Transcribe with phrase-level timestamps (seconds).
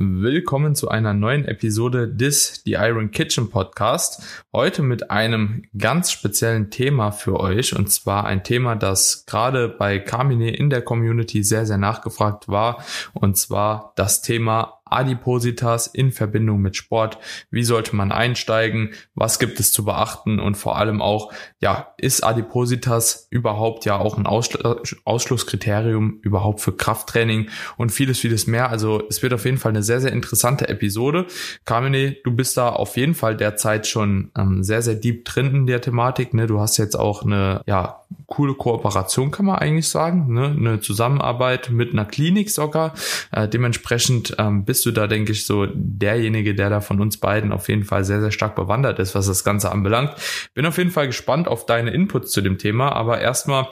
[0.00, 4.22] Willkommen zu einer neuen Episode des The Iron Kitchen Podcast.
[4.52, 9.98] Heute mit einem ganz speziellen Thema für euch und zwar ein Thema, das gerade bei
[9.98, 16.60] Carmine in der Community sehr, sehr nachgefragt war und zwar das Thema Adipositas in Verbindung
[16.60, 17.18] mit Sport.
[17.50, 18.90] Wie sollte man einsteigen?
[19.14, 20.40] Was gibt es zu beachten?
[20.40, 27.48] Und vor allem auch, ja, ist Adipositas überhaupt ja auch ein Ausschlusskriterium überhaupt für Krafttraining
[27.76, 28.70] und vieles, vieles mehr.
[28.70, 31.26] Also es wird auf jeden Fall eine sehr, sehr interessante Episode.
[31.64, 35.66] Carmine, du bist da auf jeden Fall derzeit schon ähm, sehr, sehr deep drin in
[35.66, 36.34] der Thematik.
[36.34, 36.46] Ne?
[36.46, 40.32] Du hast jetzt auch eine, ja, coole Kooperation, kann man eigentlich sagen.
[40.32, 40.54] Ne?
[40.56, 42.94] Eine Zusammenarbeit mit einer Klinik sogar.
[43.32, 47.52] Äh, dementsprechend ähm, bist du da, denke ich, so derjenige, der da von uns beiden
[47.52, 50.14] auf jeden Fall sehr, sehr stark bewandert ist, was das Ganze anbelangt.
[50.54, 52.92] Bin auf jeden Fall gespannt auf deine Inputs zu dem Thema.
[52.92, 53.68] Aber erstmal,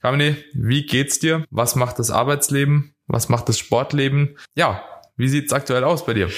[0.00, 1.44] Kamine, wie geht's dir?
[1.50, 2.94] Was macht das Arbeitsleben?
[3.06, 4.36] Was macht das Sportleben?
[4.54, 4.84] Ja,
[5.18, 6.28] wie sieht's aktuell aus bei dir?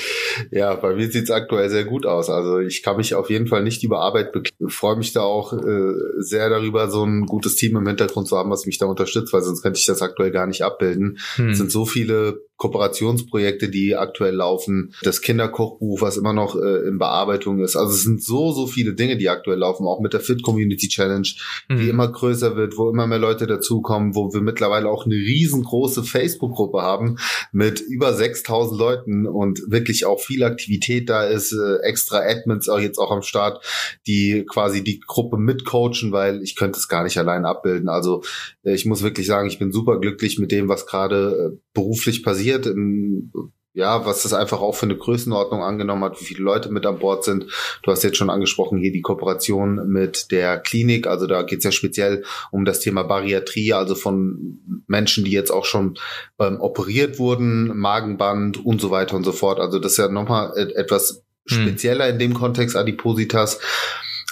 [0.50, 2.30] Ja, bei mir sieht's aktuell sehr gut aus.
[2.30, 4.70] Also ich kann mich auf jeden Fall nicht über Arbeit beklagen.
[4.70, 8.50] Freue mich da auch äh, sehr darüber, so ein gutes Team im Hintergrund zu haben,
[8.50, 11.18] was mich da unterstützt, weil sonst könnte ich das aktuell gar nicht abbilden.
[11.34, 11.50] Hm.
[11.50, 16.98] Es sind so viele Kooperationsprojekte, die aktuell laufen, das Kinderkochbuch, was immer noch äh, in
[16.98, 17.74] Bearbeitung ist.
[17.74, 20.88] Also es sind so, so viele Dinge, die aktuell laufen, auch mit der Fit Community
[20.88, 21.26] Challenge,
[21.70, 21.78] mhm.
[21.78, 26.04] die immer größer wird, wo immer mehr Leute dazukommen, wo wir mittlerweile auch eine riesengroße
[26.04, 27.16] Facebook-Gruppe haben
[27.50, 32.78] mit über 6000 Leuten und wirklich auch viel Aktivität da ist, äh, extra Admins auch
[32.78, 33.64] jetzt auch am Start,
[34.06, 37.88] die quasi die Gruppe mitcoachen, weil ich könnte es gar nicht allein abbilden.
[37.88, 38.22] Also
[38.64, 42.22] äh, ich muss wirklich sagen, ich bin super glücklich mit dem, was gerade äh, beruflich
[42.22, 43.32] passiert passiert, im,
[43.72, 46.98] ja, was das einfach auch für eine Größenordnung angenommen hat, wie viele Leute mit an
[46.98, 47.46] Bord sind.
[47.82, 51.06] Du hast jetzt schon angesprochen hier die Kooperation mit der Klinik.
[51.06, 55.52] Also da geht es ja speziell um das Thema Bariatrie, also von Menschen, die jetzt
[55.52, 55.98] auch schon
[56.40, 59.60] ähm, operiert wurden, Magenband und so weiter und so fort.
[59.60, 61.62] Also das ist ja nochmal etwas hm.
[61.62, 63.60] spezieller in dem Kontext Adipositas.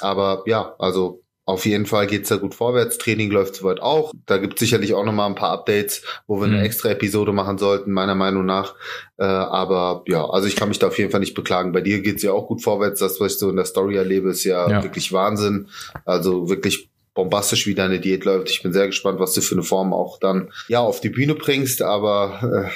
[0.00, 2.98] Aber ja, also auf jeden Fall geht's da gut vorwärts.
[2.98, 4.12] Training läuft soweit auch.
[4.26, 6.56] Da gibt sicherlich auch nochmal ein paar Updates, wo wir mhm.
[6.56, 8.75] eine extra Episode machen sollten, meiner Meinung nach.
[9.16, 11.72] Äh, aber ja, also ich kann mich da auf jeden Fall nicht beklagen.
[11.72, 13.00] Bei dir geht's ja auch gut vorwärts.
[13.00, 14.82] Das, was ich so in der Story erlebe, ist ja, ja.
[14.82, 15.70] wirklich Wahnsinn.
[16.04, 18.50] Also wirklich bombastisch, wie deine Diät läuft.
[18.50, 21.34] Ich bin sehr gespannt, was du für eine Form auch dann ja auf die Bühne
[21.34, 21.81] bringst.
[21.81, 22.70] Aber äh,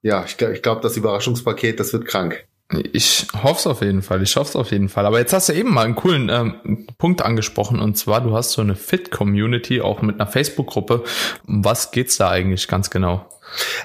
[0.00, 2.47] ja, ich, ich glaube, das Überraschungspaket, das wird krank.
[2.92, 5.06] Ich hoffe es auf jeden Fall, ich hoffe es auf jeden Fall.
[5.06, 8.52] Aber jetzt hast du eben mal einen coolen ähm, Punkt angesprochen und zwar, du hast
[8.52, 11.02] so eine Fit-Community, auch mit einer Facebook-Gruppe.
[11.44, 13.26] Was geht's da eigentlich ganz genau?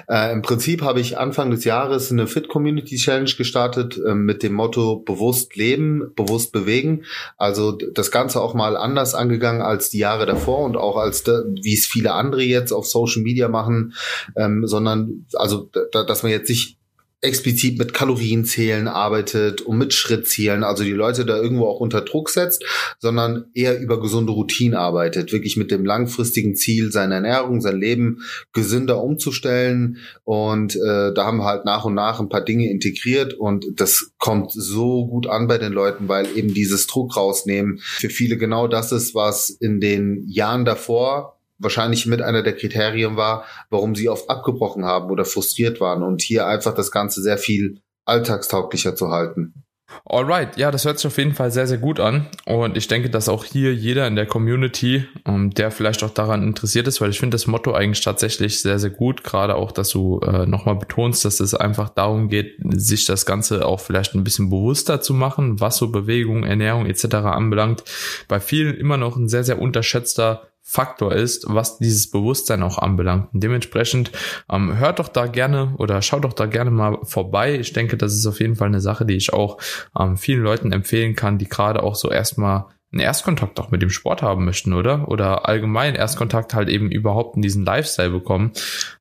[0.08, 4.42] Äh, Im Prinzip habe ich Anfang des Jahres eine Fit Community Challenge gestartet äh, mit
[4.42, 7.04] dem Motto bewusst leben, bewusst bewegen.
[7.38, 11.72] Also das Ganze auch mal anders angegangen als die Jahre davor und auch als wie
[11.72, 13.94] es viele andere jetzt auf Social Media machen,
[14.36, 16.76] ähm, sondern also da, dass man jetzt nicht
[17.24, 22.30] explizit mit Kalorienzählen arbeitet und mit Schrittzielen, also die Leute da irgendwo auch unter Druck
[22.30, 22.64] setzt,
[22.98, 28.18] sondern eher über gesunde Routinen arbeitet, wirklich mit dem langfristigen Ziel, seine Ernährung, sein Leben
[28.52, 29.98] gesünder umzustellen.
[30.24, 34.12] Und äh, da haben wir halt nach und nach ein paar Dinge integriert und das
[34.18, 38.68] kommt so gut an bei den Leuten, weil eben dieses Druck rausnehmen für viele genau
[38.68, 44.08] das ist, was in den Jahren davor wahrscheinlich mit einer der Kriterien war, warum sie
[44.08, 49.10] oft abgebrochen haben oder frustriert waren und hier einfach das Ganze sehr viel alltagstauglicher zu
[49.10, 49.64] halten.
[50.06, 52.26] Alright, ja, das hört sich auf jeden Fall sehr, sehr gut an.
[52.46, 56.42] Und ich denke, dass auch hier jeder in der Community, ähm, der vielleicht auch daran
[56.42, 59.24] interessiert ist, weil ich finde das Motto eigentlich tatsächlich sehr, sehr gut.
[59.24, 63.66] Gerade auch, dass du äh, nochmal betonst, dass es einfach darum geht, sich das Ganze
[63.66, 67.14] auch vielleicht ein bisschen bewusster zu machen, was so Bewegung, Ernährung etc.
[67.14, 67.84] anbelangt.
[68.26, 73.28] Bei vielen immer noch ein sehr, sehr unterschätzter Faktor ist, was dieses Bewusstsein auch anbelangt.
[73.34, 74.10] Und dementsprechend
[74.50, 77.58] ähm, hört doch da gerne oder schaut doch da gerne mal vorbei.
[77.58, 79.58] Ich denke, das ist auf jeden Fall eine Sache, die ich auch
[79.98, 83.90] ähm, vielen Leuten empfehlen kann, die gerade auch so erstmal einen Erstkontakt auch mit dem
[83.90, 85.06] Sport haben möchten, oder?
[85.08, 88.52] Oder allgemein Erstkontakt halt eben überhaupt in diesen Lifestyle bekommen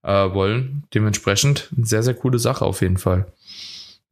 [0.03, 0.83] äh, wollen.
[0.93, 3.27] Dementsprechend sehr, sehr coole Sache auf jeden Fall.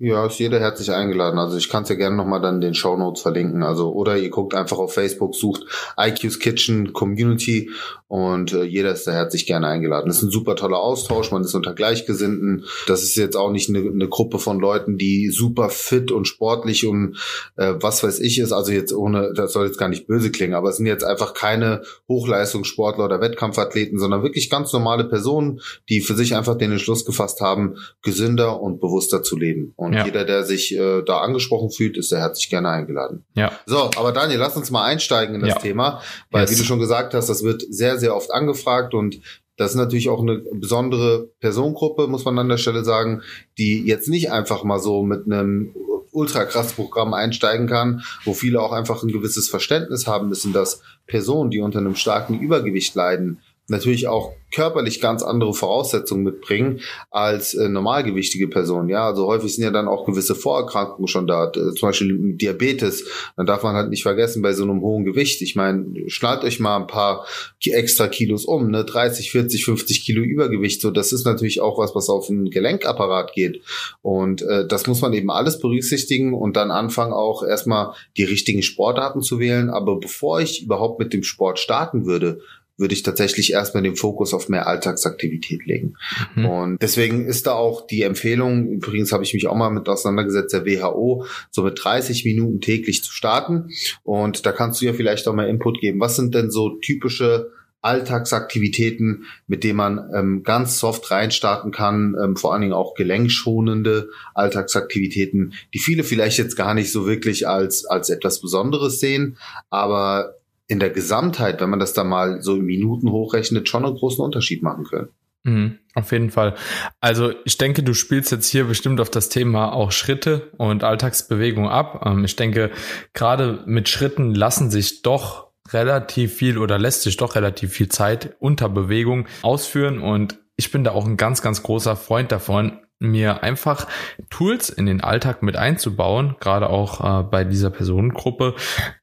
[0.03, 1.37] Ja, ist jeder herzlich eingeladen.
[1.37, 3.61] Also ich kann es ja gerne nochmal dann in den Show Notes verlinken.
[3.61, 5.63] Also oder ihr guckt einfach auf Facebook, sucht
[5.95, 7.69] IQ's Kitchen Community
[8.11, 10.09] und äh, jeder ist da herzlich gerne eingeladen.
[10.09, 12.65] Das ist ein super toller Austausch, man ist unter Gleichgesinnten.
[12.85, 16.85] Das ist jetzt auch nicht eine, eine Gruppe von Leuten, die super fit und sportlich
[16.85, 17.17] und
[17.55, 18.51] äh, was weiß ich ist.
[18.51, 21.33] Also jetzt ohne, das soll jetzt gar nicht böse klingen, aber es sind jetzt einfach
[21.33, 27.05] keine Hochleistungssportler oder Wettkampfathleten, sondern wirklich ganz normale Personen, die für sich einfach den Entschluss
[27.05, 29.71] gefasst haben, gesünder und bewusster zu leben.
[29.77, 30.03] Und ja.
[30.03, 33.23] jeder, der sich äh, da angesprochen fühlt, ist da herzlich gerne eingeladen.
[33.35, 33.53] Ja.
[33.65, 35.59] So, aber Daniel, lass uns mal einsteigen in das ja.
[35.59, 36.51] Thema, weil yes.
[36.51, 39.21] wie du schon gesagt hast, das wird sehr, sehr oft angefragt und
[39.57, 43.21] Das ist natürlich auch eine besondere Personengruppe, muss man an der Stelle sagen,
[43.59, 45.75] die jetzt nicht einfach mal so mit einem
[46.11, 50.81] ultra krass Programm einsteigen kann, wo viele auch einfach ein gewisses Verständnis haben müssen, dass
[51.05, 53.39] Personen, die unter einem starken Übergewicht leiden,
[53.71, 58.89] natürlich auch körperlich ganz andere Voraussetzungen mitbringen als äh, normalgewichtige Personen.
[58.89, 63.05] Ja, also häufig sind ja dann auch gewisse Vorerkrankungen schon da, zum Beispiel Diabetes.
[63.37, 65.41] Dann darf man halt nicht vergessen bei so einem hohen Gewicht.
[65.41, 67.25] Ich meine, schnallt euch mal ein paar
[67.63, 70.81] extra Kilos um, ne, 30, 40, 50 Kilo Übergewicht.
[70.81, 73.61] So, das ist natürlich auch was, was auf den Gelenkapparat geht.
[74.01, 78.63] Und äh, das muss man eben alles berücksichtigen und dann anfangen auch erstmal die richtigen
[78.63, 79.69] Sportarten zu wählen.
[79.69, 82.41] Aber bevor ich überhaupt mit dem Sport starten würde,
[82.81, 85.93] würde ich tatsächlich erstmal den Fokus auf mehr Alltagsaktivität legen.
[86.35, 86.45] Mhm.
[86.45, 90.53] Und deswegen ist da auch die Empfehlung, übrigens habe ich mich auch mal mit auseinandergesetzt,
[90.53, 93.69] der WHO, so mit 30 Minuten täglich zu starten.
[94.03, 96.01] Und da kannst du ja vielleicht auch mal Input geben.
[96.01, 97.51] Was sind denn so typische
[97.81, 104.09] Alltagsaktivitäten, mit denen man ähm, ganz soft reinstarten kann, ähm, vor allen Dingen auch gelenkschonende
[104.35, 109.37] Alltagsaktivitäten, die viele vielleicht jetzt gar nicht so wirklich als, als etwas Besonderes sehen,
[109.69, 110.35] aber
[110.71, 114.23] in der Gesamtheit, wenn man das da mal so in Minuten hochrechnet, schon einen großen
[114.23, 115.09] Unterschied machen können.
[115.43, 116.55] Mhm, auf jeden Fall.
[117.01, 121.67] Also ich denke, du spielst jetzt hier bestimmt auf das Thema auch Schritte und Alltagsbewegung
[121.67, 122.03] ab.
[122.05, 122.71] Ähm, ich denke,
[123.13, 128.37] gerade mit Schritten lassen sich doch relativ viel oder lässt sich doch relativ viel Zeit
[128.39, 133.43] unter Bewegung ausführen und ich bin da auch ein ganz, ganz großer Freund davon, mir
[133.43, 133.87] einfach
[134.29, 138.55] Tools in den Alltag mit einzubauen, gerade auch äh, bei dieser Personengruppe,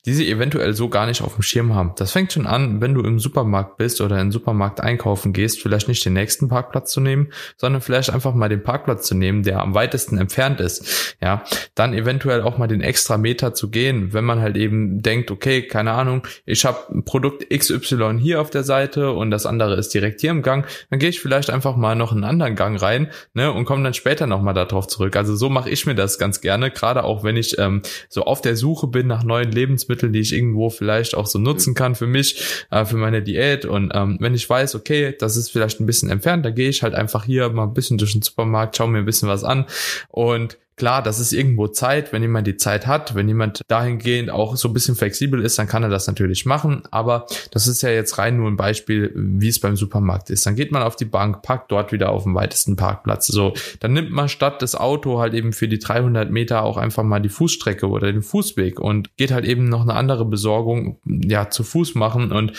[0.08, 1.92] die sie eventuell so gar nicht auf dem Schirm haben.
[1.96, 5.60] Das fängt schon an, wenn du im Supermarkt bist oder in den Supermarkt einkaufen gehst,
[5.60, 7.28] vielleicht nicht den nächsten Parkplatz zu nehmen,
[7.58, 11.14] sondern vielleicht einfach mal den Parkplatz zu nehmen, der am weitesten entfernt ist.
[11.20, 11.44] Ja,
[11.74, 15.60] dann eventuell auch mal den extra Meter zu gehen, wenn man halt eben denkt, okay,
[15.60, 20.22] keine Ahnung, ich habe Produkt XY hier auf der Seite und das andere ist direkt
[20.22, 23.52] hier im Gang, dann gehe ich vielleicht einfach mal noch einen anderen Gang rein, ne,
[23.52, 25.16] und komme dann später nochmal darauf zurück.
[25.16, 28.40] Also so mache ich mir das ganz gerne, gerade auch wenn ich ähm, so auf
[28.40, 32.06] der Suche bin nach neuen Lebensmitteln, die ich irgendwo vielleicht auch so nutzen kann für
[32.06, 33.64] mich, äh, für meine Diät.
[33.64, 36.82] Und ähm, wenn ich weiß, okay, das ist vielleicht ein bisschen entfernt, da gehe ich
[36.82, 39.66] halt einfach hier mal ein bisschen durch den Supermarkt, schaue mir ein bisschen was an
[40.08, 42.12] und Klar, das ist irgendwo Zeit.
[42.12, 45.66] Wenn jemand die Zeit hat, wenn jemand dahingehend auch so ein bisschen flexibel ist, dann
[45.66, 46.82] kann er das natürlich machen.
[46.90, 50.46] Aber das ist ja jetzt rein nur ein Beispiel, wie es beim Supermarkt ist.
[50.46, 53.26] Dann geht man auf die Bank, packt dort wieder auf dem weitesten Parkplatz.
[53.26, 57.02] So, dann nimmt man statt das Auto halt eben für die 300 Meter auch einfach
[57.02, 61.50] mal die Fußstrecke oder den Fußweg und geht halt eben noch eine andere Besorgung, ja,
[61.50, 62.52] zu Fuß machen und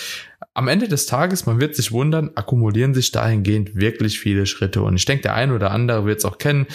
[0.53, 4.81] am Ende des Tages, man wird sich wundern, akkumulieren sich dahingehend wirklich viele Schritte.
[4.81, 6.65] Und ich denke, der eine oder andere wird es auch kennen.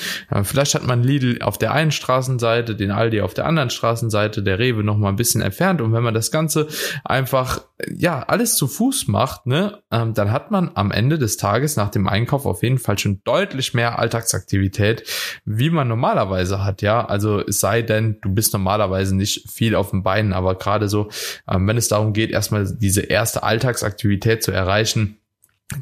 [0.43, 4.59] Vielleicht hat man Lidl auf der einen Straßenseite, den Aldi auf der anderen Straßenseite, der
[4.59, 5.81] Rewe noch mal ein bisschen entfernt.
[5.81, 6.69] Und wenn man das Ganze
[7.05, 7.63] einfach,
[7.93, 11.91] ja, alles zu Fuß macht, ne, ähm, dann hat man am Ende des Tages nach
[11.91, 15.03] dem Einkauf auf jeden Fall schon deutlich mehr Alltagsaktivität,
[15.45, 17.05] wie man normalerweise hat, ja.
[17.05, 21.09] Also es sei denn, du bist normalerweise nicht viel auf den Beinen, aber gerade so,
[21.51, 25.19] ähm, wenn es darum geht, erstmal diese erste Alltagsaktivität zu erreichen,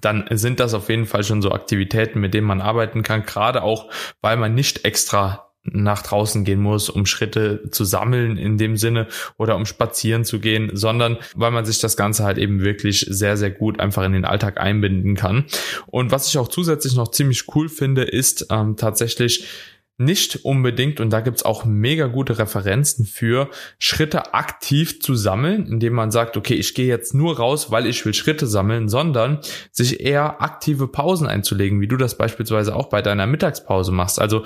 [0.00, 3.62] dann sind das auf jeden Fall schon so Aktivitäten, mit denen man arbeiten kann, gerade
[3.62, 3.91] auch,
[4.23, 9.06] weil man nicht extra nach draußen gehen muss, um Schritte zu sammeln in dem Sinne
[9.38, 13.37] oder um spazieren zu gehen, sondern weil man sich das Ganze halt eben wirklich sehr,
[13.37, 15.44] sehr gut einfach in den Alltag einbinden kann.
[15.87, 19.47] Und was ich auch zusätzlich noch ziemlich cool finde, ist ähm, tatsächlich
[19.99, 25.93] nicht unbedingt, und da gibt's auch mega gute Referenzen für, Schritte aktiv zu sammeln, indem
[25.93, 30.01] man sagt, okay, ich gehe jetzt nur raus, weil ich will Schritte sammeln, sondern sich
[30.01, 34.19] eher aktive Pausen einzulegen, wie du das beispielsweise auch bei deiner Mittagspause machst.
[34.19, 34.44] Also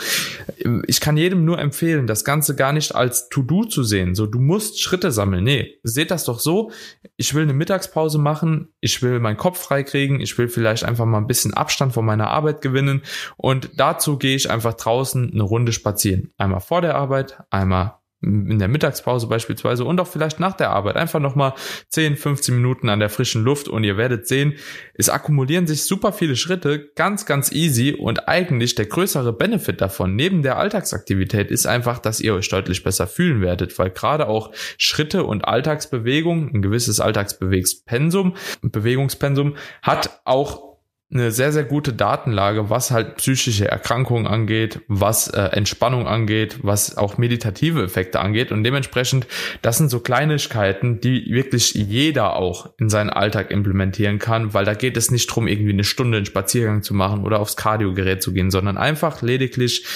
[0.87, 4.15] ich kann jedem nur empfehlen, das Ganze gar nicht als To-Do zu sehen.
[4.15, 5.45] So, du musst Schritte sammeln.
[5.45, 6.73] Nee, seht das doch so.
[7.17, 11.19] Ich will eine Mittagspause machen, ich will meinen Kopf freikriegen, ich will vielleicht einfach mal
[11.19, 13.03] ein bisschen Abstand von meiner Arbeit gewinnen
[13.37, 16.33] und dazu gehe ich einfach draußen eine Runde spazieren.
[16.37, 20.97] Einmal vor der Arbeit, einmal in der Mittagspause beispielsweise und auch vielleicht nach der Arbeit.
[20.97, 21.53] Einfach nochmal
[21.91, 24.55] 10, 15 Minuten an der frischen Luft und ihr werdet sehen,
[24.95, 30.17] es akkumulieren sich super viele Schritte, ganz, ganz easy und eigentlich der größere Benefit davon,
[30.17, 34.51] neben der Alltagsaktivität, ist einfach, dass ihr euch deutlich besser fühlen werdet, weil gerade auch
[34.79, 40.76] Schritte und Alltagsbewegung, ein gewisses Alltagsbewegungspensum, Bewegungspensum hat auch
[41.09, 46.97] eine sehr, sehr gute Datenlage, was halt psychische Erkrankungen angeht, was äh, Entspannung angeht, was
[46.97, 48.51] auch meditative Effekte angeht.
[48.51, 49.29] Und dementsprechend,
[49.63, 54.75] das sind so Kleinigkeiten, die wirklich jeder auch in seinen Alltag implementieren kann, weil da
[54.75, 58.33] geht es nicht drum, irgendwie eine Stunde einen Spaziergang zu machen oder aufs Kardiogerät zu
[58.33, 59.87] gehen, sondern einfach lediglich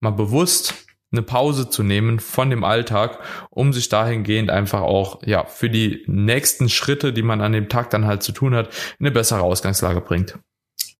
[0.00, 0.74] mal bewusst
[1.12, 3.18] eine Pause zu nehmen von dem Alltag,
[3.50, 7.90] um sich dahingehend einfach auch, ja, für die nächsten Schritte, die man an dem Tag
[7.90, 10.38] dann halt zu tun hat, in eine bessere Ausgangslage bringt.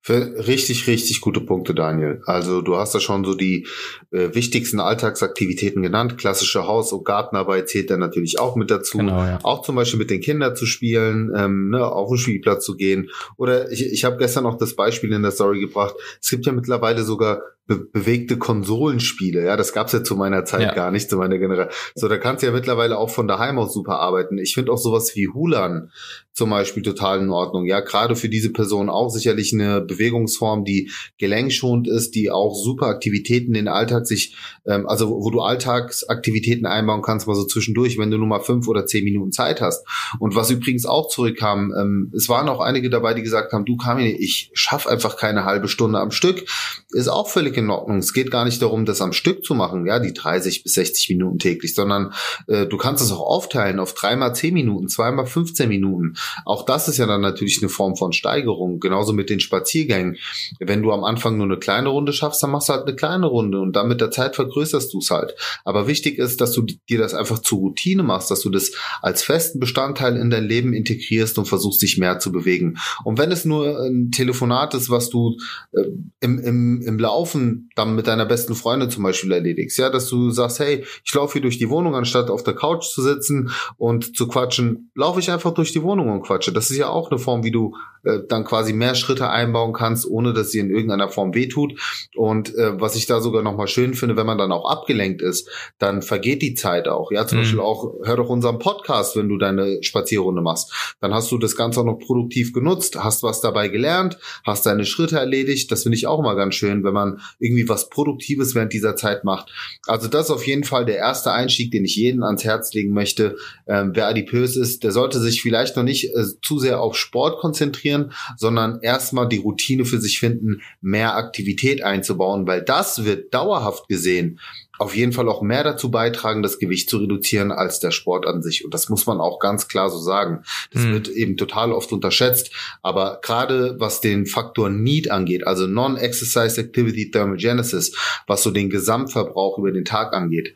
[0.08, 2.22] Richtig, richtig gute Punkte, Daniel.
[2.26, 3.68] Also du hast da schon so die
[4.10, 6.18] äh, wichtigsten Alltagsaktivitäten genannt.
[6.18, 8.98] Klassische Haus- und Gartenarbeit zählt da natürlich auch mit dazu.
[8.98, 9.38] Genau, ja.
[9.44, 13.10] Auch zum Beispiel mit den Kindern zu spielen, ähm, ne, auf den Spielplatz zu gehen.
[13.36, 15.94] Oder ich, ich habe gestern noch das Beispiel in der Story gebracht.
[16.20, 19.44] Es gibt ja mittlerweile sogar be bewegte Konsolenspiele.
[19.44, 20.74] Ja, das gab's ja zu meiner Zeit ja.
[20.74, 21.72] gar nicht, zu meiner Generation.
[21.94, 24.38] So, da kannst du ja mittlerweile auch von daheim aus super arbeiten.
[24.38, 25.90] Ich finde auch sowas wie Hulan
[26.32, 27.66] zum Beispiel total in Ordnung.
[27.66, 32.86] Ja, gerade für diese Person auch sicherlich eine Bewegungsform, die gelenkschonend ist, die auch super
[32.86, 34.34] Aktivitäten in den Alltag sich,
[34.66, 38.66] ähm, also wo du Alltagsaktivitäten einbauen kannst, mal so zwischendurch, wenn du nur mal fünf
[38.66, 39.86] oder zehn Minuten Zeit hast.
[40.18, 43.76] Und was übrigens auch zurückkam, ähm, es waren auch einige dabei, die gesagt haben, du
[43.76, 46.46] Kamine, ich schaff einfach keine halbe Stunde am Stück.
[46.90, 47.98] Ist auch völlig in Ordnung.
[47.98, 51.10] Es geht gar nicht darum, das am Stück zu machen, ja, die 30 bis 60
[51.10, 52.12] Minuten täglich, sondern
[52.46, 56.14] äh, du kannst es auch aufteilen auf dreimal zehn Minuten, zweimal 15 Minuten.
[56.44, 58.80] Auch das ist ja dann natürlich eine Form von Steigerung.
[58.80, 60.16] Genauso mit den Spaziergängen.
[60.58, 63.26] Wenn du am Anfang nur eine kleine Runde schaffst, dann machst du halt eine kleine
[63.26, 65.34] Runde und dann mit der Zeit vergrößerst du es halt.
[65.64, 69.22] Aber wichtig ist, dass du dir das einfach zur Routine machst, dass du das als
[69.22, 72.78] festen Bestandteil in dein Leben integrierst und versuchst, dich mehr zu bewegen.
[73.04, 75.36] Und wenn es nur ein Telefonat ist, was du
[75.72, 75.82] äh,
[76.20, 77.41] im, im, im Laufen
[77.76, 81.34] dann mit deiner besten Freundin zum Beispiel erledigst, ja, dass du sagst, hey, ich laufe
[81.34, 85.30] hier durch die Wohnung, anstatt auf der Couch zu sitzen und zu quatschen, laufe ich
[85.30, 86.52] einfach durch die Wohnung und quatsche.
[86.52, 90.08] Das ist ja auch eine Form, wie du äh, dann quasi mehr Schritte einbauen kannst,
[90.08, 91.78] ohne dass sie in irgendeiner Form wehtut.
[92.16, 95.48] Und äh, was ich da sogar nochmal schön finde, wenn man dann auch abgelenkt ist,
[95.78, 97.12] dann vergeht die Zeit auch.
[97.12, 97.42] Ja, zum mhm.
[97.42, 100.96] Beispiel auch, hör doch unseren Podcast, wenn du deine Spazierrunde machst.
[101.00, 104.84] Dann hast du das Ganze auch noch produktiv genutzt, hast was dabei gelernt, hast deine
[104.84, 105.70] Schritte erledigt.
[105.70, 109.24] Das finde ich auch mal ganz schön, wenn man irgendwie was Produktives während dieser Zeit
[109.24, 109.52] macht.
[109.86, 112.92] Also das ist auf jeden Fall der erste Einstieg, den ich jedem ans Herz legen
[112.92, 113.36] möchte.
[113.66, 117.40] Ähm, wer adipös ist, der sollte sich vielleicht noch nicht äh, zu sehr auf Sport
[117.40, 123.88] konzentrieren, sondern erstmal die Routine für sich finden, mehr Aktivität einzubauen, weil das wird dauerhaft
[123.88, 124.38] gesehen
[124.78, 128.42] auf jeden Fall auch mehr dazu beitragen, das Gewicht zu reduzieren als der Sport an
[128.42, 128.64] sich.
[128.64, 130.42] Und das muss man auch ganz klar so sagen.
[130.72, 130.92] Das mhm.
[130.92, 132.50] wird eben total oft unterschätzt.
[132.82, 137.94] Aber gerade was den Faktor Need angeht, also Non-Exercise Activity Thermogenesis,
[138.26, 140.54] was so den Gesamtverbrauch über den Tag angeht,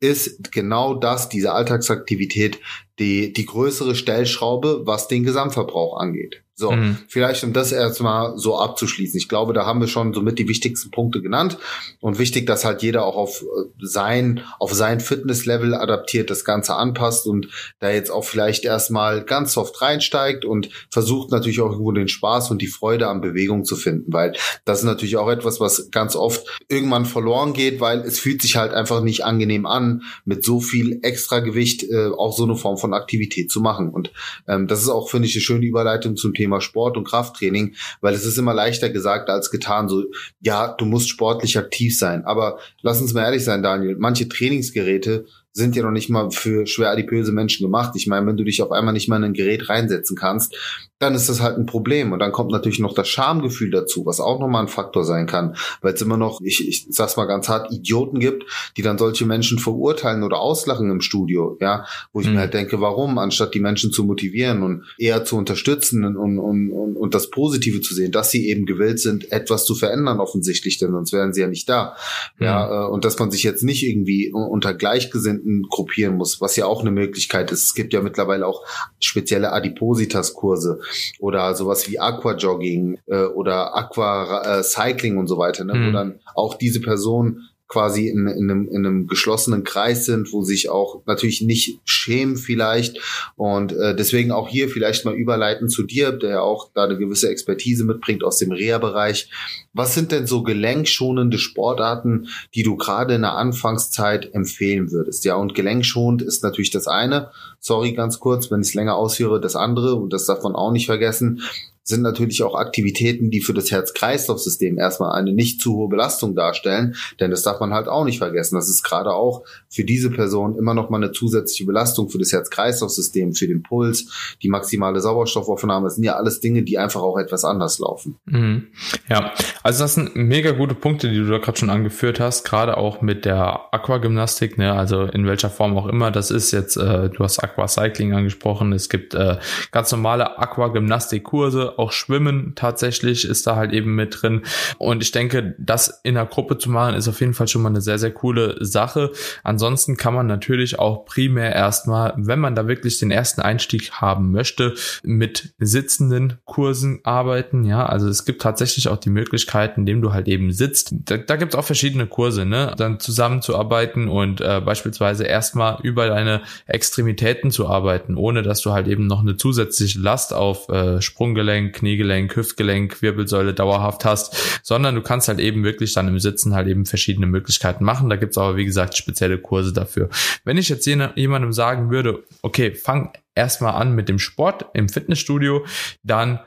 [0.00, 2.60] ist genau das, diese Alltagsaktivität,
[2.98, 6.42] die, die größere Stellschraube, was den Gesamtverbrauch angeht.
[6.58, 6.98] So, mhm.
[7.06, 9.16] vielleicht um das erstmal so abzuschließen.
[9.16, 11.56] Ich glaube, da haben wir schon somit die wichtigsten Punkte genannt
[12.00, 16.74] und wichtig, dass halt jeder auch auf äh, sein, auf sein Fitnesslevel adaptiert das Ganze
[16.74, 17.46] anpasst und
[17.78, 22.50] da jetzt auch vielleicht erstmal ganz soft reinsteigt und versucht natürlich auch irgendwo den Spaß
[22.50, 24.32] und die Freude an Bewegung zu finden, weil
[24.64, 28.56] das ist natürlich auch etwas, was ganz oft irgendwann verloren geht, weil es fühlt sich
[28.56, 32.94] halt einfach nicht angenehm an, mit so viel Extragewicht äh, auch so eine Form von
[32.94, 33.90] Aktivität zu machen.
[33.90, 34.10] Und
[34.48, 37.74] ähm, das ist auch, finde ich, eine schöne Überleitung zum Thema Thema Sport und Krafttraining,
[38.00, 39.88] weil es ist immer leichter gesagt als getan.
[39.88, 40.04] So,
[40.40, 42.24] ja, du musst sportlich aktiv sein.
[42.24, 43.96] Aber lass uns mal ehrlich sein, Daniel.
[43.98, 45.26] Manche Trainingsgeräte
[45.58, 47.92] sind ja noch nicht mal für schwer adipöse Menschen gemacht.
[47.96, 50.56] Ich meine, wenn du dich auf einmal nicht mal in ein Gerät reinsetzen kannst,
[50.98, 52.12] dann ist das halt ein Problem.
[52.12, 55.56] Und dann kommt natürlich noch das Schamgefühl dazu, was auch nochmal ein Faktor sein kann,
[55.80, 58.44] weil es immer noch, ich, ich sag's mal ganz hart, Idioten gibt,
[58.76, 62.34] die dann solche Menschen verurteilen oder auslachen im Studio, ja, wo ich mhm.
[62.34, 66.38] mir halt denke, warum, anstatt die Menschen zu motivieren und eher zu unterstützen und, und,
[66.38, 70.78] und, und das Positive zu sehen, dass sie eben gewillt sind, etwas zu verändern offensichtlich,
[70.78, 71.96] denn sonst wären sie ja nicht da.
[72.38, 72.44] Mhm.
[72.44, 76.66] Ja, äh, und dass man sich jetzt nicht irgendwie unter Gleichgesinnten gruppieren muss, was ja
[76.66, 77.64] auch eine Möglichkeit ist.
[77.64, 78.64] Es gibt ja mittlerweile auch
[79.00, 80.80] spezielle Adipositas-Kurse
[81.18, 85.88] oder sowas wie Aquajogging äh, oder Aqua äh, Cycling und so weiter, ne, mhm.
[85.88, 90.42] wo dann auch diese Person quasi in, in, einem, in einem geschlossenen Kreis sind, wo
[90.42, 92.98] sich auch natürlich nicht schämen vielleicht
[93.36, 96.96] und äh, deswegen auch hier vielleicht mal überleiten zu dir, der ja auch da eine
[96.96, 99.30] gewisse Expertise mitbringt aus dem Reha-Bereich.
[99.74, 105.26] Was sind denn so gelenkschonende Sportarten, die du gerade in der Anfangszeit empfehlen würdest?
[105.26, 107.30] Ja, und gelenkschonend ist natürlich das eine.
[107.60, 110.72] Sorry, ganz kurz, wenn ich es länger ausführe, das andere, und das darf man auch
[110.72, 111.42] nicht vergessen,
[111.88, 116.94] sind natürlich auch Aktivitäten, die für das Herz-Kreislauf-System erstmal eine nicht zu hohe Belastung darstellen,
[117.18, 118.56] denn das darf man halt auch nicht vergessen.
[118.56, 122.32] Das ist gerade auch für diese Person immer noch mal eine zusätzliche Belastung für das
[122.32, 125.86] Herz-Kreislauf-System, für den Puls, die maximale Sauerstoffaufnahme.
[125.86, 128.18] Das sind ja alles Dinge, die einfach auch etwas anders laufen.
[128.26, 128.66] Mhm.
[129.08, 132.76] Ja, also das sind mega gute Punkte, die du da gerade schon angeführt hast, gerade
[132.76, 137.08] auch mit der Aquagymnastik, ne, also in welcher Form auch immer das ist jetzt, äh,
[137.08, 139.38] du hast Aquacycling angesprochen, es gibt äh,
[139.70, 144.42] ganz normale Aquagymnastik-Kurse, Kurse, auch Schwimmen tatsächlich ist da halt eben mit drin.
[144.78, 147.68] Und ich denke, das in der Gruppe zu machen, ist auf jeden Fall schon mal
[147.68, 149.12] eine sehr, sehr coole Sache.
[149.42, 154.30] Ansonsten kann man natürlich auch primär erstmal, wenn man da wirklich den ersten Einstieg haben
[154.32, 157.64] möchte, mit sitzenden Kursen arbeiten.
[157.64, 160.94] Ja, also es gibt tatsächlich auch die Möglichkeit, indem du halt eben sitzt.
[161.04, 162.74] Da, da gibt es auch verschiedene Kurse, ne?
[162.76, 168.88] Dann zusammenzuarbeiten und äh, beispielsweise erstmal über deine Extremitäten zu arbeiten, ohne dass du halt
[168.88, 175.02] eben noch eine zusätzliche Last auf äh, Sprunggelenk, Kniegelenk, Hüftgelenk, Wirbelsäule dauerhaft hast, sondern du
[175.02, 178.10] kannst halt eben wirklich dann im Sitzen halt eben verschiedene Möglichkeiten machen.
[178.10, 180.08] Da gibt's aber, wie gesagt, spezielle Kurse dafür.
[180.44, 185.64] Wenn ich jetzt jemandem sagen würde, okay, fang erstmal an mit dem Sport im Fitnessstudio,
[186.02, 186.40] dann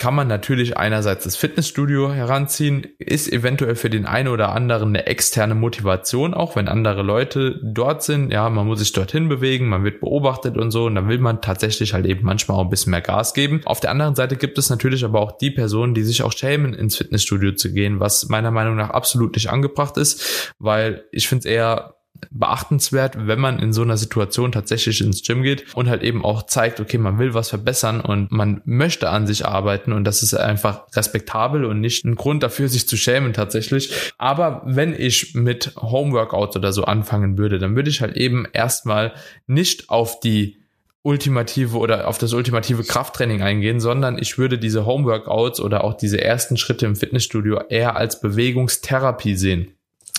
[0.00, 5.06] kann man natürlich einerseits das Fitnessstudio heranziehen, ist eventuell für den einen oder anderen eine
[5.06, 8.32] externe Motivation, auch wenn andere Leute dort sind.
[8.32, 11.42] Ja, man muss sich dorthin bewegen, man wird beobachtet und so, und dann will man
[11.42, 13.60] tatsächlich halt eben manchmal auch ein bisschen mehr Gas geben.
[13.66, 16.72] Auf der anderen Seite gibt es natürlich aber auch die Personen, die sich auch schämen,
[16.72, 21.40] ins Fitnessstudio zu gehen, was meiner Meinung nach absolut nicht angebracht ist, weil ich finde
[21.40, 21.99] es eher
[22.30, 26.44] beachtenswert, wenn man in so einer Situation tatsächlich ins Gym geht und halt eben auch
[26.44, 30.34] zeigt, okay, man will was verbessern und man möchte an sich arbeiten und das ist
[30.34, 34.12] einfach respektabel und nicht ein Grund dafür, sich zu schämen tatsächlich.
[34.18, 39.12] Aber wenn ich mit Homeworkout oder so anfangen würde, dann würde ich halt eben erstmal
[39.46, 40.60] nicht auf die
[41.02, 46.20] ultimative oder auf das ultimative Krafttraining eingehen, sondern ich würde diese Homeworkouts oder auch diese
[46.20, 49.72] ersten Schritte im Fitnessstudio eher als Bewegungstherapie sehen.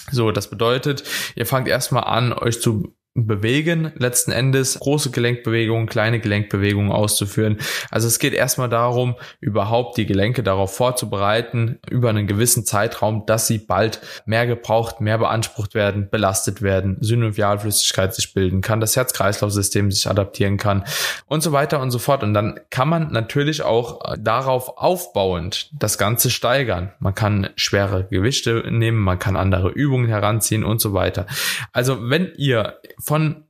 [0.10, 1.04] So, das bedeutet,
[1.36, 7.58] ihr fangt erstmal an, euch zu bewegen, letzten Endes große Gelenkbewegungen, kleine Gelenkbewegungen auszuführen.
[7.90, 13.48] Also es geht erstmal darum, überhaupt die Gelenke darauf vorzubereiten, über einen gewissen Zeitraum, dass
[13.48, 19.92] sie bald mehr gebraucht, mehr beansprucht werden, belastet werden, Synovialflüssigkeit sich bilden kann, das Herz-Kreislauf-System
[19.92, 20.86] sich adaptieren kann
[21.26, 22.24] und so weiter und so fort.
[22.24, 26.94] Und dann kann man natürlich auch darauf aufbauend das Ganze steigern.
[27.00, 31.26] Man kann schwere Gewichte nehmen, man kann andere Übungen heranziehen und so weiter.
[31.74, 33.46] Also wenn ihr von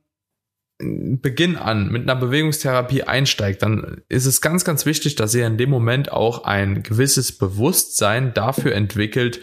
[0.78, 5.56] Beginn an mit einer Bewegungstherapie einsteigt, dann ist es ganz, ganz wichtig, dass ihr in
[5.56, 9.40] dem Moment auch ein gewisses Bewusstsein dafür entwickelt,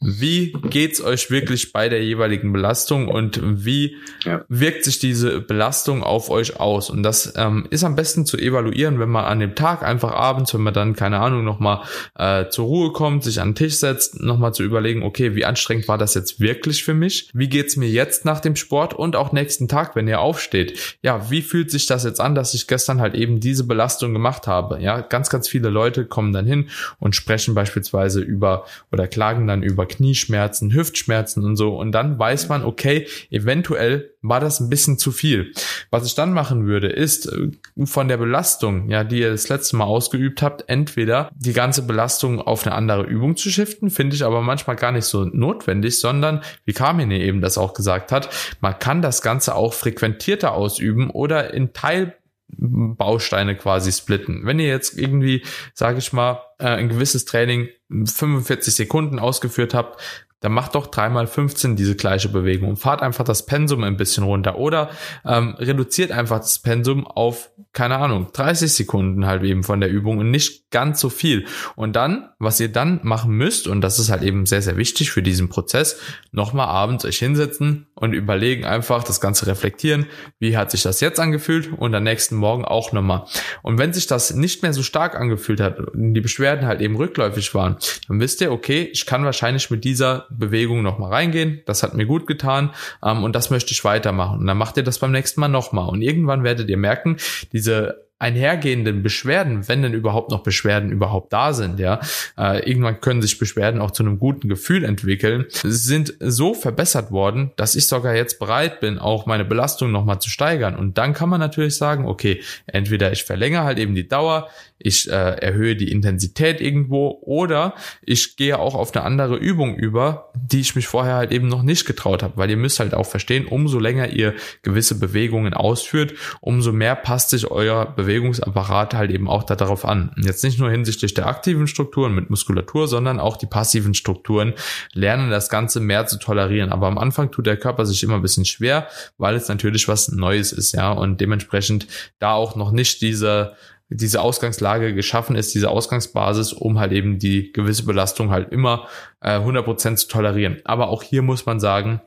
[0.00, 4.44] wie geht's euch wirklich bei der jeweiligen Belastung und wie ja.
[4.48, 6.88] wirkt sich diese Belastung auf euch aus?
[6.88, 10.54] Und das ähm, ist am besten zu evaluieren, wenn man an dem Tag einfach abends,
[10.54, 11.82] wenn man dann, keine Ahnung, nochmal
[12.16, 15.88] äh, zur Ruhe kommt, sich an den Tisch setzt, nochmal zu überlegen, okay, wie anstrengend
[15.88, 17.30] war das jetzt wirklich für mich?
[17.34, 20.98] Wie geht's mir jetzt nach dem Sport und auch nächsten Tag, wenn ihr aufsteht?
[21.02, 24.46] Ja, wie fühlt sich das jetzt an, dass ich gestern halt eben diese Belastung gemacht
[24.46, 24.80] habe?
[24.80, 26.68] Ja, ganz, ganz viele Leute kommen dann hin
[27.00, 31.76] und sprechen beispielsweise über oder klagen dann über Knieschmerzen, Hüftschmerzen und so.
[31.76, 35.52] Und dann weiß man, okay, eventuell war das ein bisschen zu viel.
[35.90, 37.50] Was ich dann machen würde, ist äh,
[37.84, 42.40] von der Belastung, ja, die ihr das letzte Mal ausgeübt habt, entweder die ganze Belastung
[42.40, 46.42] auf eine andere Übung zu shiften, finde ich aber manchmal gar nicht so notwendig, sondern,
[46.64, 48.28] wie Carmine eben das auch gesagt hat,
[48.60, 52.14] man kann das Ganze auch frequentierter ausüben oder in Teil
[52.48, 54.44] Bausteine quasi splitten.
[54.44, 60.00] Wenn ihr jetzt irgendwie, sage ich mal, äh, ein gewisses Training 45 Sekunden ausgeführt habt,
[60.40, 64.24] dann macht doch dreimal 15 diese gleiche Bewegung und fahrt einfach das Pensum ein bisschen
[64.24, 64.90] runter oder
[65.24, 70.18] ähm, reduziert einfach das Pensum auf, keine Ahnung, 30 Sekunden halt eben von der Übung
[70.18, 71.46] und nicht ganz so viel.
[71.76, 75.10] Und dann, was ihr dann machen müsst, und das ist halt eben sehr, sehr wichtig
[75.10, 75.98] für diesen Prozess,
[76.30, 80.06] nochmal abends euch hinsetzen und überlegen einfach, das Ganze reflektieren,
[80.38, 83.24] wie hat sich das jetzt angefühlt und am nächsten Morgen auch nochmal.
[83.62, 86.96] Und wenn sich das nicht mehr so stark angefühlt hat und die Beschwerden halt eben
[86.96, 91.62] rückläufig waren, dann wisst ihr, okay, ich kann wahrscheinlich mit dieser Bewegung nochmal reingehen.
[91.66, 92.70] Das hat mir gut getan
[93.04, 94.40] ähm, und das möchte ich weitermachen.
[94.40, 95.88] Und dann macht ihr das beim nächsten Mal nochmal.
[95.88, 97.16] Und irgendwann werdet ihr merken,
[97.52, 102.00] diese einhergehenden Beschwerden, wenn denn überhaupt noch Beschwerden überhaupt da sind, ja,
[102.36, 107.52] äh, irgendwann können sich Beschwerden auch zu einem guten Gefühl entwickeln, sind so verbessert worden,
[107.56, 110.76] dass ich sogar jetzt bereit bin, auch meine Belastung nochmal zu steigern.
[110.76, 115.10] Und dann kann man natürlich sagen, okay, entweder ich verlängere halt eben die Dauer, ich
[115.10, 120.60] äh, erhöhe die Intensität irgendwo oder ich gehe auch auf eine andere Übung über, die
[120.60, 123.46] ich mich vorher halt eben noch nicht getraut habe, weil ihr müsst halt auch verstehen,
[123.46, 129.42] umso länger ihr gewisse Bewegungen ausführt, umso mehr passt sich euer Bewegungsapparat halt eben auch
[129.44, 130.12] darauf an.
[130.16, 134.54] Jetzt nicht nur hinsichtlich der aktiven Strukturen mit Muskulatur, sondern auch die passiven Strukturen
[134.94, 136.72] lernen das Ganze mehr zu tolerieren.
[136.72, 140.08] Aber am Anfang tut der Körper sich immer ein bisschen schwer, weil es natürlich was
[140.08, 141.86] Neues ist, ja, und dementsprechend
[142.18, 143.52] da auch noch nicht diese
[143.90, 148.86] diese Ausgangslage geschaffen ist, diese Ausgangsbasis, um halt eben die gewisse Belastung halt immer
[149.22, 150.58] äh, 100% zu tolerieren.
[150.64, 152.02] Aber auch hier muss man sagen,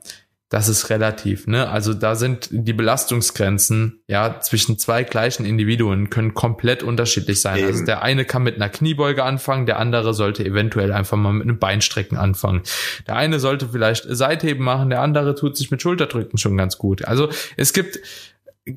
[0.52, 1.70] das ist relativ, ne?
[1.70, 7.54] Also da sind die Belastungsgrenzen, ja, zwischen zwei gleichen Individuen können komplett unterschiedlich sein.
[7.54, 7.72] Also Eben.
[7.72, 11.44] Also der eine kann mit einer Kniebeuge anfangen, der andere sollte eventuell einfach mal mit
[11.44, 12.60] einem Beinstrecken anfangen.
[13.06, 17.02] Der eine sollte vielleicht Seitheben machen, der andere tut sich mit Schulterdrücken schon ganz gut.
[17.06, 18.00] Also es gibt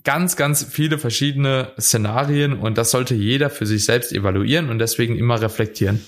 [0.03, 5.17] ganz, ganz viele verschiedene Szenarien und das sollte jeder für sich selbst evaluieren und deswegen
[5.17, 6.05] immer reflektieren.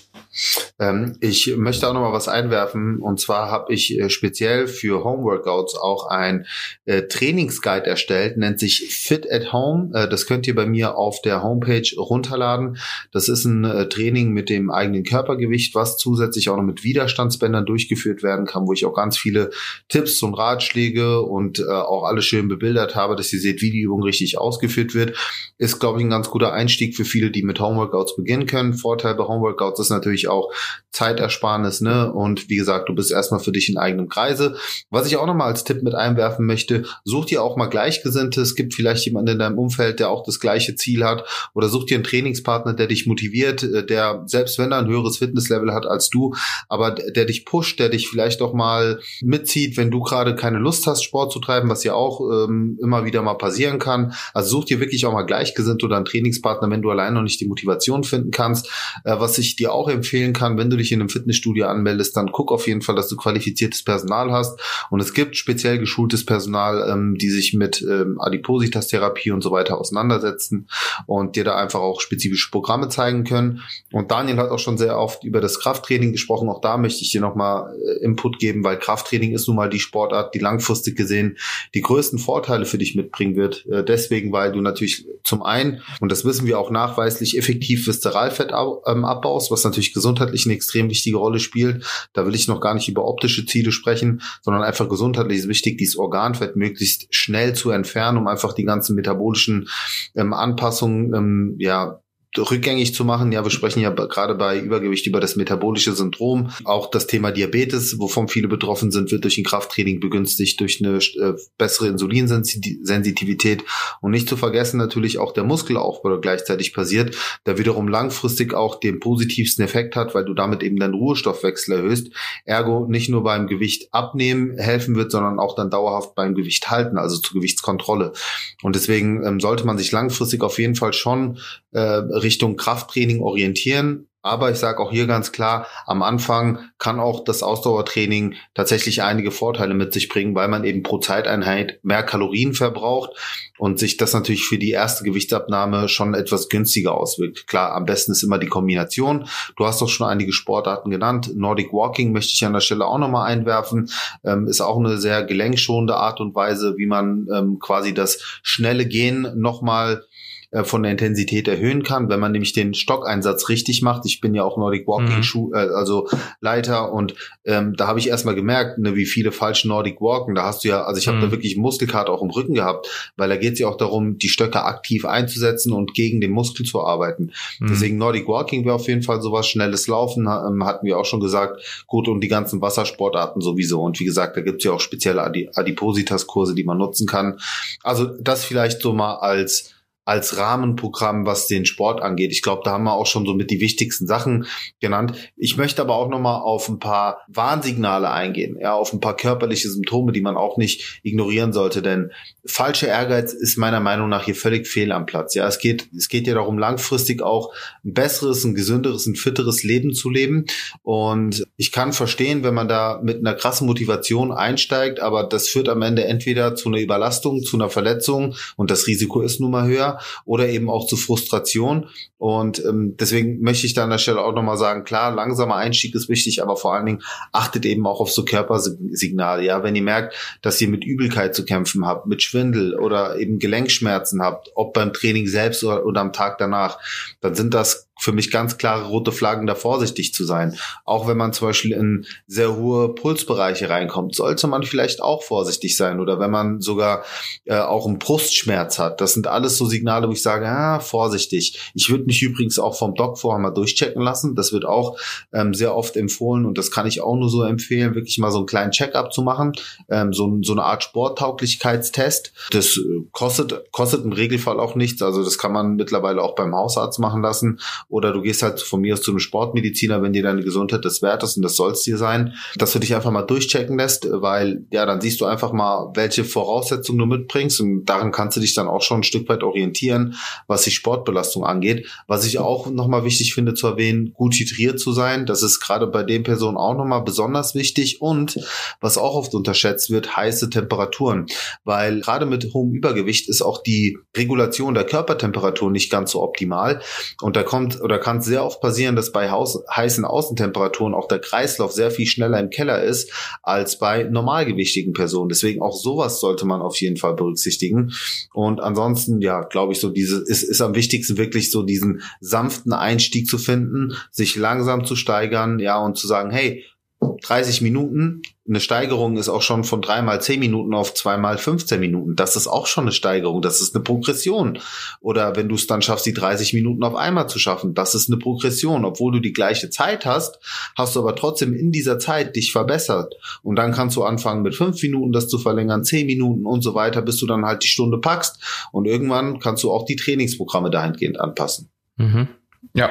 [0.80, 5.04] Ähm, ich möchte auch noch mal was einwerfen und zwar habe ich äh, speziell für
[5.04, 6.46] Homeworkouts auch ein
[6.86, 9.92] äh, Trainingsguide erstellt, nennt sich Fit at Home.
[9.94, 12.78] Äh, das könnt ihr bei mir auf der Homepage runterladen.
[13.12, 17.66] Das ist ein äh, Training mit dem eigenen Körpergewicht, was zusätzlich auch noch mit Widerstandsbändern
[17.66, 19.50] durchgeführt werden kann, wo ich auch ganz viele
[19.90, 23.82] Tipps und Ratschläge und äh, auch alles schön bebildert habe, dass ihr seht, wie die
[23.82, 25.18] Übung richtig ausgeführt wird.
[25.58, 28.74] Ist, glaube ich, ein ganz guter Einstieg für viele, die mit Homeworkouts beginnen können.
[28.74, 30.52] Vorteil bei Homeworkouts ist natürlich auch
[30.98, 32.12] Zeitersparnis, ne?
[32.12, 34.56] Und wie gesagt, du bist erstmal für dich in eigenem Kreise.
[34.90, 38.42] Was ich auch nochmal als Tipp mit einwerfen möchte, such dir auch mal Gleichgesinnte.
[38.42, 41.24] Es gibt vielleicht jemanden in deinem Umfeld, der auch das gleiche Ziel hat.
[41.54, 45.18] Oder such dir einen Trainingspartner, der dich motiviert, äh, der, selbst wenn er ein höheres
[45.18, 46.34] Fitnesslevel hat als du,
[46.68, 50.88] aber der dich pusht, der dich vielleicht auch mal mitzieht, wenn du gerade keine Lust
[50.88, 54.14] hast, Sport zu treiben, was ja auch ähm, immer wieder mal passieren kann.
[54.34, 57.40] Also such dir wirklich auch mal Gleichgesinnte oder einen Trainingspartner, wenn du allein noch nicht
[57.40, 58.68] die Motivation finden kannst.
[59.04, 62.32] Äh, was ich dir auch empfehlen kann, wenn du dich in einem Fitnessstudio anmeldest, dann
[62.32, 64.60] guck auf jeden Fall, dass du qualifiziertes Personal hast.
[64.90, 69.80] Und es gibt speziell geschultes Personal, ähm, die sich mit ähm, Adipositas-Therapie und so weiter
[69.80, 70.68] auseinandersetzen
[71.06, 73.62] und dir da einfach auch spezifische Programme zeigen können.
[73.92, 76.50] Und Daniel hat auch schon sehr oft über das Krafttraining gesprochen.
[76.50, 79.80] Auch da möchte ich dir nochmal äh, Input geben, weil Krafttraining ist nun mal die
[79.80, 81.38] Sportart, die langfristig gesehen
[81.76, 83.66] die größten Vorteile für dich mitbringen wird.
[83.66, 88.52] Äh, deswegen, weil du natürlich zum einen, und das wissen wir auch nachweislich, effektiv Viszeralfett
[88.86, 91.86] ähm, abbaust, was natürlich gesundheitlich eine extrem wichtige Rolle spielt.
[92.14, 95.78] Da will ich noch gar nicht über optische Ziele sprechen, sondern einfach gesundheitlich ist wichtig,
[95.78, 99.68] dieses Organfett möglichst schnell zu entfernen, um einfach die ganzen metabolischen
[100.16, 102.00] ähm, Anpassungen ähm, ja
[102.38, 103.32] rückgängig zu machen.
[103.32, 106.52] Ja, wir sprechen ja gerade bei Übergewicht über das metabolische Syndrom.
[106.66, 110.98] Auch das Thema Diabetes, wovon viele betroffen sind, wird durch ein Krafttraining begünstigt, durch eine
[110.98, 113.64] äh, bessere Insulinsensitivität.
[114.02, 119.00] Und nicht zu vergessen natürlich auch der Muskelaufbau, gleichzeitig passiert, der wiederum langfristig auch den
[119.00, 122.10] positivsten Effekt hat, weil du damit eben deinen Ruhestoffwechsel erhöhst.
[122.46, 126.98] Ergo nicht nur beim Gewicht abnehmen helfen wird, sondern auch dann dauerhaft beim Gewicht halten,
[126.98, 128.14] also zur Gewichtskontrolle.
[128.62, 131.40] Und deswegen ähm, sollte man sich langfristig auf jeden Fall schon
[131.72, 134.08] äh, Richtung Krafttraining orientieren.
[134.28, 139.32] Aber ich sage auch hier ganz klar, am Anfang kann auch das Ausdauertraining tatsächlich einige
[139.32, 143.12] Vorteile mit sich bringen, weil man eben pro Zeiteinheit mehr Kalorien verbraucht
[143.58, 147.48] und sich das natürlich für die erste Gewichtsabnahme schon etwas günstiger auswirkt.
[147.48, 149.30] Klar, am besten ist immer die Kombination.
[149.56, 151.32] Du hast doch schon einige Sportarten genannt.
[151.34, 153.90] Nordic Walking möchte ich an der Stelle auch nochmal einwerfen.
[154.26, 158.86] Ähm, ist auch eine sehr gelenkschonende Art und Weise, wie man ähm, quasi das schnelle
[158.86, 160.04] Gehen nochmal
[160.52, 164.06] äh, von der Intensität erhöhen kann, wenn man nämlich den Stockeinsatz richtig macht.
[164.06, 165.24] Ich bin ja auch Nordic Walking mhm.
[165.24, 166.08] Schuh, äh, also
[166.40, 170.36] Leiter und ähm, da habe ich erstmal gemerkt, ne, wie viele falsche Nordic Walken.
[170.36, 171.22] Da hast du ja, also ich habe mhm.
[171.24, 174.30] da wirklich Muskelkater auch im Rücken gehabt, weil da geht es ja auch darum, die
[174.30, 177.32] Stöcke aktiv einzusetzen und gegen den Muskel zu arbeiten.
[177.60, 177.68] Mhm.
[177.68, 181.20] Deswegen Nordic Walking wäre auf jeden Fall sowas, schnelles Laufen, ähm, hatten wir auch schon
[181.20, 183.82] gesagt, gut und die ganzen Wassersportarten sowieso.
[183.82, 187.40] Und wie gesagt, da gibt's ja auch spezielle Adipositas-Kurse, die man nutzen kann.
[187.84, 189.74] Also das vielleicht so mal als
[190.08, 192.32] als Rahmenprogramm, was den Sport angeht.
[192.32, 194.46] Ich glaube, da haben wir auch schon so mit die wichtigsten Sachen
[194.80, 195.12] genannt.
[195.36, 199.18] Ich möchte aber auch noch mal auf ein paar Warnsignale eingehen, ja, auf ein paar
[199.18, 202.12] körperliche Symptome, die man auch nicht ignorieren sollte, denn
[202.46, 205.36] falscher Ehrgeiz ist meiner Meinung nach hier völlig fehl am Platz.
[205.36, 209.64] Ja, es geht, es geht ja darum, langfristig auch ein besseres, ein gesünderes, ein fitteres
[209.64, 210.46] Leben zu leben.
[210.84, 215.68] Und ich kann verstehen, wenn man da mit einer krassen Motivation einsteigt, aber das führt
[215.68, 219.68] am Ende entweder zu einer Überlastung, zu einer Verletzung und das Risiko ist nun mal
[219.68, 221.90] höher oder eben auch zu Frustration.
[222.18, 225.94] Und ähm, deswegen möchte ich da an der Stelle auch nochmal sagen, klar, langsamer Einstieg
[225.96, 229.44] ist wichtig, aber vor allen Dingen achtet eben auch auf so Körpersignale.
[229.44, 233.40] Ja, wenn ihr merkt, dass ihr mit Übelkeit zu kämpfen habt, mit Schwindel oder eben
[233.40, 236.80] Gelenkschmerzen habt, ob beim Training selbst oder, oder am Tag danach,
[237.22, 240.58] dann sind das für mich ganz klare rote Flaggen, da vorsichtig zu sein.
[240.86, 245.76] Auch wenn man zum Beispiel in sehr hohe Pulsbereiche reinkommt, sollte man vielleicht auch vorsichtig
[245.78, 246.00] sein.
[246.00, 247.04] Oder wenn man sogar
[247.46, 249.02] äh, auch einen Brustschmerz hat.
[249.02, 251.72] Das sind alles so Signale, wo ich sage, ah, vorsichtig.
[251.74, 254.36] Ich würde mich übrigens auch vom Doc vorher mal durchchecken lassen.
[254.36, 254.98] Das wird auch
[255.34, 258.40] ähm, sehr oft empfohlen und das kann ich auch nur so empfehlen, wirklich mal so
[258.40, 259.54] einen kleinen Check-up zu machen.
[259.90, 262.34] Ähm, so, so eine Art Sporttauglichkeitstest.
[262.52, 265.02] Das äh, kostet, kostet im Regelfall auch nichts.
[265.02, 268.82] Also das kann man mittlerweile auch beim Hausarzt machen lassen oder du gehst halt von
[268.82, 271.72] mir aus zu einem Sportmediziner, wenn dir deine Gesundheit des wert ist und das soll
[271.72, 275.26] es dir sein, dass du dich einfach mal durchchecken lässt, weil ja, dann siehst du
[275.26, 279.04] einfach mal, welche Voraussetzungen du mitbringst und daran kannst du dich dann auch schon ein
[279.04, 280.16] Stück weit orientieren,
[280.48, 281.88] was die Sportbelastung angeht.
[282.08, 285.88] Was ich auch nochmal wichtig finde zu erwähnen, gut hydriert zu sein, das ist gerade
[285.88, 288.02] bei den Personen auch nochmal besonders wichtig.
[288.02, 288.40] Und
[288.82, 291.28] was auch oft unterschätzt wird, heiße Temperaturen,
[291.64, 296.82] weil gerade mit hohem Übergewicht ist auch die Regulation der Körpertemperatur nicht ganz so optimal.
[297.22, 301.72] Und da kommt oder kann sehr oft passieren, dass bei heißen Außentemperaturen auch der Kreislauf
[301.72, 303.12] sehr viel schneller im Keller ist
[303.44, 305.30] als bei normalgewichtigen Personen.
[305.30, 307.92] Deswegen auch sowas sollte man auf jeden Fall berücksichtigen.
[308.34, 312.74] Und ansonsten, ja, glaube ich, so diese ist, ist am wichtigsten wirklich so diesen sanften
[312.74, 316.64] Einstieg zu finden, sich langsam zu steigern, ja, und zu sagen, hey,
[317.00, 318.22] 30 Minuten.
[318.48, 322.16] Eine Steigerung ist auch schon von dreimal 10 Minuten auf zweimal 15 Minuten.
[322.16, 323.42] Das ist auch schon eine Steigerung.
[323.42, 324.60] Das ist eine Progression.
[325.02, 328.10] Oder wenn du es dann schaffst, die 30 Minuten auf einmal zu schaffen, das ist
[328.10, 328.86] eine Progression.
[328.86, 330.40] Obwohl du die gleiche Zeit hast,
[330.76, 333.16] hast du aber trotzdem in dieser Zeit dich verbessert.
[333.44, 336.74] Und dann kannst du anfangen mit 5 Minuten das zu verlängern, 10 Minuten und so
[336.74, 338.68] weiter, bis du dann halt die Stunde packst.
[338.72, 341.70] Und irgendwann kannst du auch die Trainingsprogramme dahingehend anpassen.
[341.98, 342.28] Mhm.
[342.74, 342.90] Ja,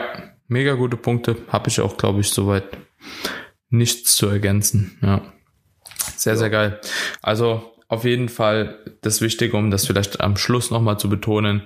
[0.49, 1.37] mega gute Punkte.
[1.49, 2.65] Habe ich auch, glaube ich, soweit
[3.69, 4.99] nichts zu ergänzen.
[5.03, 5.23] Ja.
[6.17, 6.81] Sehr, sehr geil.
[7.23, 11.63] Also auf jeden Fall das Wichtige, um das vielleicht am Schluss nochmal zu betonen.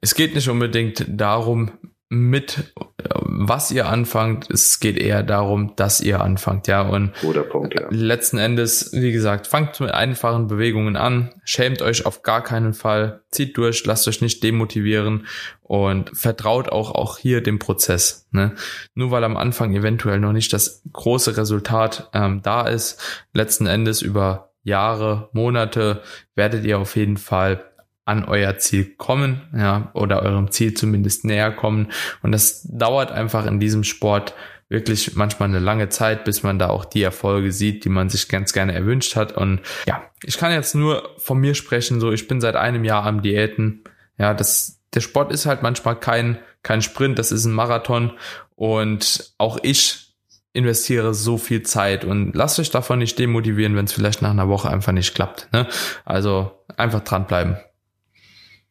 [0.00, 1.72] Es geht nicht unbedingt darum,
[2.08, 2.72] mit
[3.14, 4.50] was ihr anfangt.
[4.50, 6.82] Es geht eher darum, dass ihr anfangt, ja.
[6.82, 7.86] Und Guter Punkt, ja.
[7.90, 13.22] letzten Endes, wie gesagt, fangt mit einfachen Bewegungen an, schämt euch auf gar keinen Fall,
[13.30, 15.26] zieht durch, lasst euch nicht demotivieren
[15.62, 18.28] und vertraut auch auch hier dem Prozess.
[18.30, 18.54] Ne?
[18.94, 24.02] Nur weil am Anfang eventuell noch nicht das große Resultat ähm, da ist, letzten Endes
[24.02, 26.02] über Jahre, Monate
[26.34, 27.64] werdet ihr auf jeden Fall
[28.04, 31.92] an euer Ziel kommen, ja, oder eurem Ziel zumindest näher kommen.
[32.22, 34.34] Und das dauert einfach in diesem Sport
[34.68, 38.28] wirklich manchmal eine lange Zeit, bis man da auch die Erfolge sieht, die man sich
[38.28, 39.36] ganz gerne erwünscht hat.
[39.36, 43.04] Und ja, ich kann jetzt nur von mir sprechen, so ich bin seit einem Jahr
[43.04, 43.84] am Diäten.
[44.18, 48.12] Ja, das, der Sport ist halt manchmal kein, kein Sprint, das ist ein Marathon.
[48.56, 50.14] Und auch ich
[50.54, 54.48] investiere so viel Zeit und lasst euch davon nicht demotivieren, wenn es vielleicht nach einer
[54.48, 55.48] Woche einfach nicht klappt.
[55.52, 55.66] Ne?
[56.04, 57.56] Also einfach dranbleiben.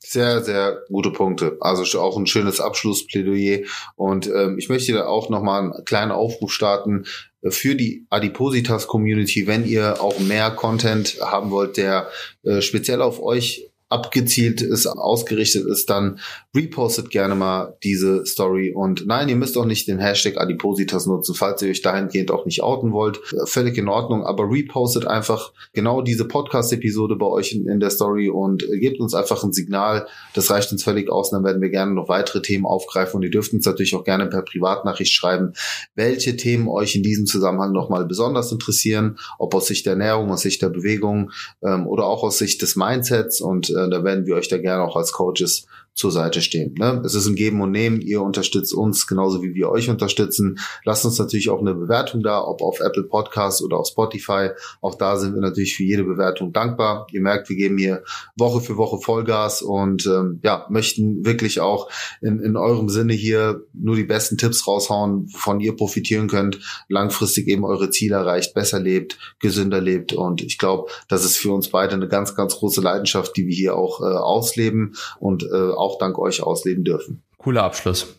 [0.03, 1.57] Sehr, sehr gute Punkte.
[1.61, 3.59] Also auch ein schönes Abschlussplädoyer.
[3.95, 7.05] Und ähm, ich möchte da auch nochmal einen kleinen Aufruf starten
[7.43, 12.09] äh, für die Adipositas-Community, wenn ihr auch mehr Content haben wollt, der
[12.43, 16.19] äh, speziell auf euch abgezielt ist, ausgerichtet ist, dann
[16.55, 18.73] repostet gerne mal diese Story.
[18.73, 22.45] Und nein, ihr müsst auch nicht den Hashtag Adipositas nutzen, falls ihr euch dahingehend auch
[22.45, 23.19] nicht outen wollt.
[23.45, 28.29] Völlig in Ordnung, aber repostet einfach genau diese Podcast-Episode bei euch in, in, der Story
[28.29, 30.07] und gebt uns einfach ein Signal.
[30.33, 31.31] Das reicht uns völlig aus.
[31.31, 33.17] Und dann werden wir gerne noch weitere Themen aufgreifen.
[33.17, 35.53] Und ihr dürft uns natürlich auch gerne per Privatnachricht schreiben,
[35.95, 40.41] welche Themen euch in diesem Zusammenhang nochmal besonders interessieren, ob aus Sicht der Ernährung, aus
[40.41, 41.31] Sicht der Bewegung
[41.63, 43.41] ähm, oder auch aus Sicht des Mindsets.
[43.41, 46.73] Und äh, da werden wir euch da gerne auch als Coaches zur Seite stehen.
[46.77, 47.01] Ne?
[47.05, 48.01] Es ist ein Geben und Nehmen.
[48.01, 50.57] Ihr unterstützt uns genauso wie wir euch unterstützen.
[50.85, 54.49] Lasst uns natürlich auch eine Bewertung da, ob auf Apple Podcasts oder auf Spotify.
[54.81, 57.07] Auch da sind wir natürlich für jede Bewertung dankbar.
[57.11, 58.03] Ihr merkt, wir geben hier
[58.37, 61.89] Woche für Woche Vollgas und ähm, ja, möchten wirklich auch
[62.21, 67.47] in, in eurem Sinne hier nur die besten Tipps raushauen, von ihr profitieren könnt, langfristig
[67.47, 70.13] eben eure Ziele erreicht, besser lebt, gesünder lebt.
[70.13, 73.55] Und ich glaube, das ist für uns beide eine ganz, ganz große Leidenschaft, die wir
[73.55, 77.23] hier auch äh, ausleben und äh, auch dank euch ausleben dürfen.
[77.37, 78.17] Cooler Abschluss.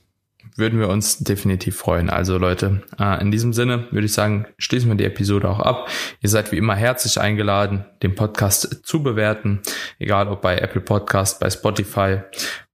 [0.56, 2.10] Würden wir uns definitiv freuen.
[2.10, 5.88] Also Leute, äh, in diesem Sinne würde ich sagen, schließen wir die Episode auch ab.
[6.20, 9.60] Ihr seid wie immer herzlich eingeladen, den Podcast zu bewerten,
[9.98, 12.22] egal ob bei Apple Podcast, bei Spotify,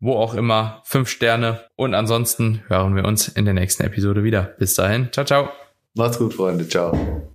[0.01, 0.83] wo auch immer.
[0.85, 1.61] Fünf Sterne.
[1.77, 4.43] Und ansonsten hören wir uns in der nächsten Episode wieder.
[4.59, 5.11] Bis dahin.
[5.13, 5.51] Ciao, ciao.
[5.95, 6.67] Macht's gut, Freunde.
[6.69, 7.29] Ciao.